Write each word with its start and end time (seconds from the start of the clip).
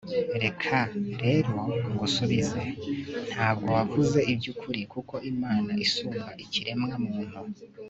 reka 0.43 0.77
rero 1.23 1.55
ngusubize: 1.91 2.61
nta 3.33 3.49
bwo 3.55 3.67
wavuze 3.77 4.19
iby'ukuri! 4.33 4.81
kuko 4.93 5.13
imana 5.31 5.71
isumba 5.85 6.29
ikiremwa 6.43 6.95
muntu 7.07 7.39